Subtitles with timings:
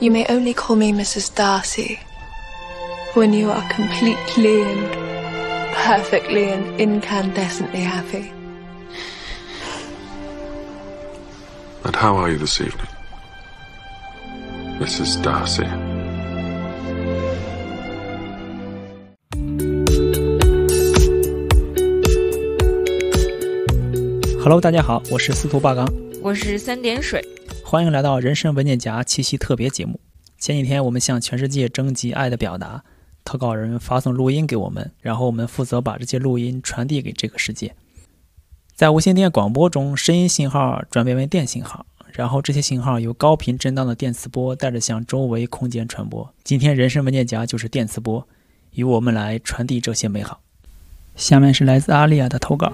[0.00, 1.34] You may only call me Mrs.
[1.34, 1.98] Darcy
[3.14, 4.88] when you are completely and
[5.74, 8.32] perfectly and incandescently happy.
[11.84, 12.88] And how are you this evening?
[14.78, 15.20] Mrs.
[15.22, 15.66] Darcy.
[24.42, 25.86] Hello，大家好，我是司徒八刚，
[26.22, 27.22] 我是三点水，
[27.75, 29.99] 欢迎来到人生文件夹七夕特别节目。
[30.39, 32.85] 前几天我们向全世界征集爱的表达，
[33.25, 37.75] 投稿人发送录音给我们，然后我们负责把这些录音传递给这个世界。
[38.73, 46.33] 在无线电广播中，声音信号转变为电信号，然后这些信号由高频震荡的电磁波带着向周围空间传播。
[46.45, 48.25] 今天人生文件夹就是电磁波，
[48.71, 50.39] 由我们来传递这些美好。
[51.17, 52.71] 下面是来自阿丽亚的投稿。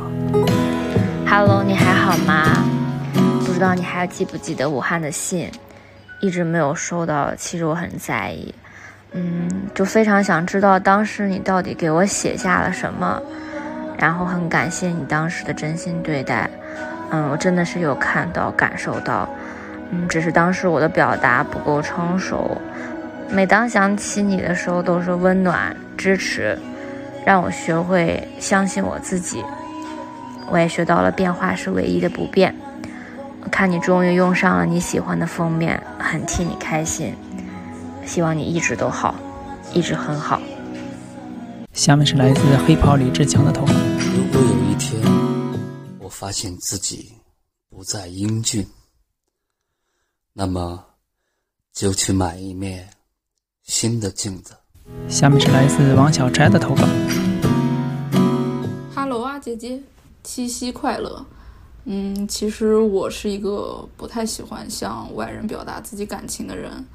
[1.26, 2.71] Hello，你还好吗？
[3.62, 5.48] 不知道你还记不记得武汉的信，
[6.20, 8.52] 一直没有收到，其实我很在意，
[9.12, 13.22] 嗯，就非常想知道当时你到底给我写下了什么，
[14.00, 16.50] 然后很感谢你当时的真心对待，
[17.12, 19.30] 嗯，我真的是有看到感受到，
[19.92, 22.60] 嗯，只是当时我的表达不够成熟，
[23.30, 26.58] 每当想起你的时候都是温暖支持，
[27.24, 29.46] 让我学会相信我自己。
[30.50, 32.56] 我也学到了变化是唯一的不变。
[33.44, 37.16] 我看你终于用上了你喜欢的封面，很替你开心。
[38.06, 39.16] 希望你一直都好，
[39.74, 40.42] 一直很好。
[41.74, 43.74] 下面是来自黑袍李志强的投稿。
[44.16, 45.02] 如果有一天
[46.00, 47.14] 我发现自己
[47.70, 48.68] 不再英俊，
[50.34, 50.84] 那么
[51.74, 52.90] 就去买一面
[53.64, 54.54] 新的镜子。
[55.08, 56.84] 下面是来自王小斋的投稿。
[58.94, 59.82] Hello 啊，姐姐，
[60.24, 61.26] 七夕快乐。
[61.86, 66.86] 嗯，其实我是一个不太喜欢向外人表达自己感情的人，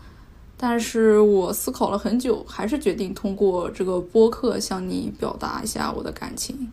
[0.57, 6.71] 但是我思考了很久，还是决定通过这个播客向你表达一下我的感情。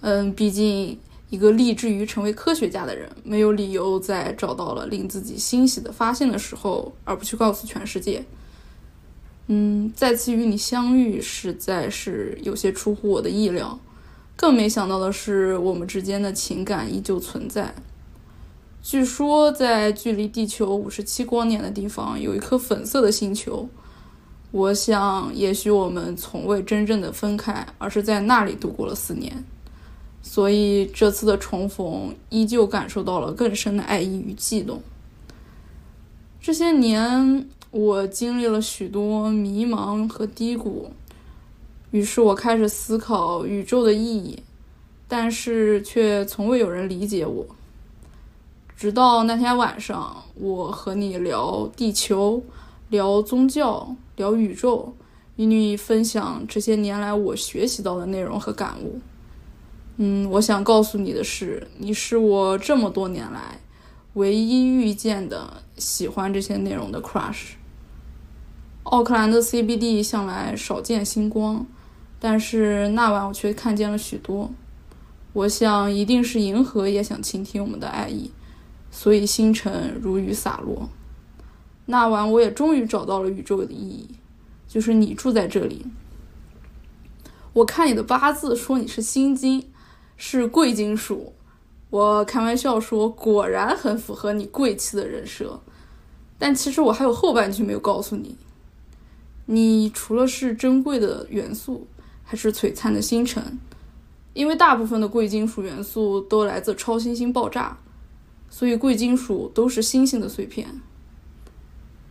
[0.00, 0.98] 嗯，毕竟
[1.30, 8.24] 一个立志于成为科学家的人，没有理由在找到了令自己欣喜的发现的时候，而不去告诉全世界。
[9.46, 13.78] 嗯，再次与你相遇，实在是有些出乎我的意料。
[14.36, 17.74] 更没想到的是，我们之间的情感依旧存在。
[18.82, 23.68] 据说，在距离地球五十七光年的地方，有一颗粉色的星球。
[24.52, 29.44] 我想，也许我们从未真正的分开，而是在那里度过了四年。
[30.22, 34.82] 所以，这次的重逢，依旧感受到了更深的爱意与悸动。
[36.40, 40.90] 这些年，我经历了许多迷茫和低谷。
[41.90, 44.42] 于是我开始思考宇宙的意义，
[45.06, 47.46] 但是却从未有人理解我。
[48.76, 52.42] 直到那天晚上，我和你聊地球，
[52.90, 54.92] 聊宗教，聊宇宙，
[55.36, 59.00] 与你分享这些年来我学习到的内容和感悟。
[59.96, 63.58] 嗯，我想告诉你的是，你是我这么多年来
[64.14, 67.52] 唯一遇见的喜欢这些内容的 crush。
[68.82, 71.66] 奥克兰的 CBD 向来少见星光。
[72.18, 74.50] 但是那晚我却看见了许多，
[75.34, 78.30] 我想一定是银河也想倾听我们的爱意，
[78.90, 80.88] 所以星辰如雨洒落。
[81.84, 84.08] 那晚我也终于找到了宇宙的意义，
[84.66, 85.86] 就是你住在这里。
[87.52, 89.70] 我看你的八字说你是辛金，
[90.16, 91.34] 是贵金属，
[91.90, 95.60] 我开玩笑说果然很符合你贵气的人设，
[96.38, 98.36] 但其实我还有后半句没有告诉你，
[99.44, 101.86] 你除了是珍贵的元素。
[102.28, 103.56] 还是璀璨的星辰，
[104.34, 107.78] 因为大部分的贵金属元素都来自超新星爆炸，
[108.50, 110.66] 所以贵金属都是星星的碎片。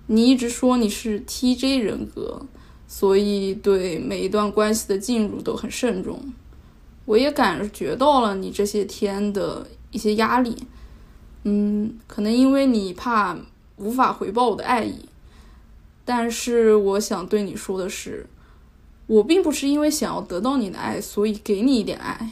[0.08, 2.46] 你一直说你是 TJ 人格，
[2.88, 6.18] 所以对每一段关系的进入都很慎重。
[7.04, 10.56] 我也感觉到了你这些天的一些压力，
[11.44, 13.38] 嗯，可能因为你怕
[13.75, 15.09] 无法回报我的爱意，
[16.06, 18.25] 但是我想对你说的是。
[19.07, 22.30] 我并不是因为想要得到你的爱，所以给你一点爱，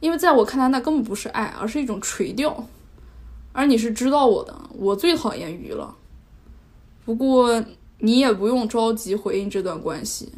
[0.00, 2.66] 因为在我看来，那根本不是爱，而是一种垂钓。
[3.52, 5.96] 而你是知道我的，我最讨厌鱼了。
[7.04, 7.64] 不过
[7.98, 10.32] 你也不用着急回应这段关系，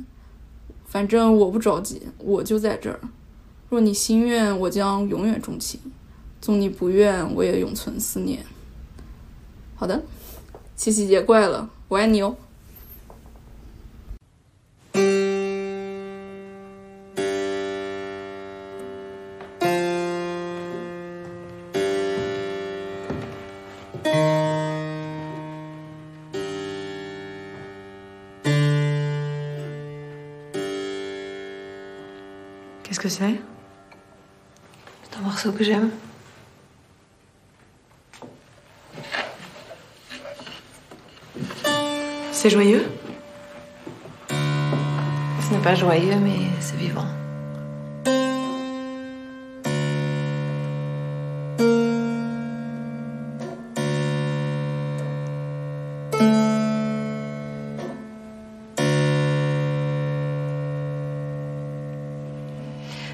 [0.87, 3.01] 反正我不着急，我就在这儿。
[3.69, 5.79] 若你心愿，我将永远钟情；
[6.41, 8.45] 纵你不愿，我也永存思念。
[9.75, 10.03] 好的，
[10.77, 12.37] 七夕节快乐，我爱你哦。
[32.93, 33.41] Qu'est-ce que c'est?
[35.03, 35.89] C'est un morceau que j'aime.
[42.33, 42.85] C'est joyeux?
[44.29, 44.35] Ce
[45.55, 47.07] n'est pas joyeux, mais c'est vivant.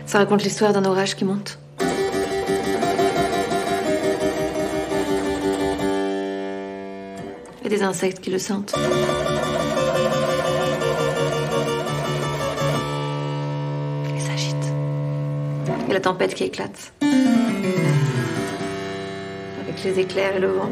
[0.09, 1.59] Ça raconte l'histoire d'un orage qui monte.
[7.63, 8.75] Et des insectes qui le sentent.
[14.15, 14.57] Il s'agite.
[15.91, 16.95] Et la tempête qui éclate.
[19.61, 20.71] Avec les éclairs et le vent.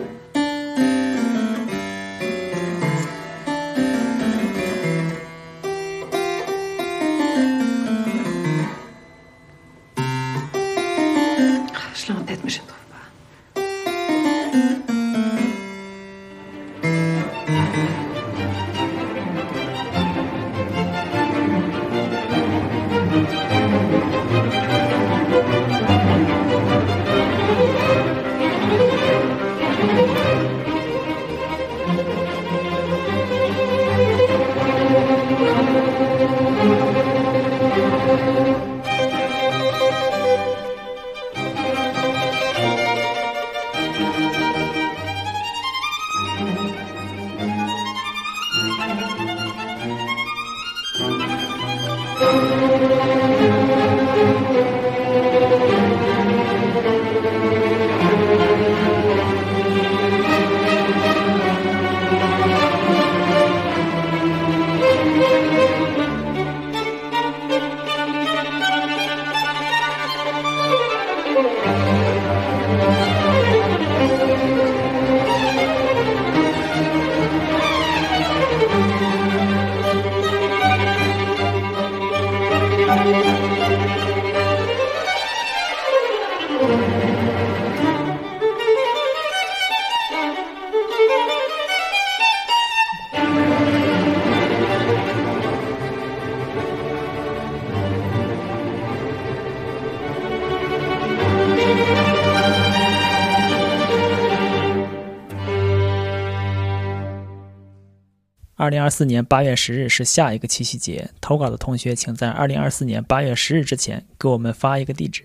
[108.58, 115.22] 二零二四年八月十日是下一个七夕节，投稿的同学请在二零二四年八月十日之前给我们发一个地址，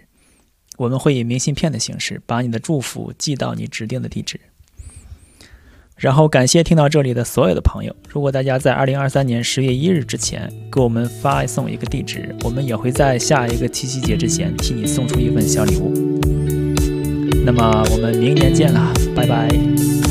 [0.77, 4.39] 我们会以明信片的形式把你的祝福寄到你指定的地址。
[5.97, 15.93] 然后感谢听到这里的所有的朋友，如果大家在二零二三年十月一日之前给我们发送一个地址，我们也会在下一个七夕节之前替你送出一份小礼物。
[17.45, 20.10] 那么我们明年见啦，拜拜。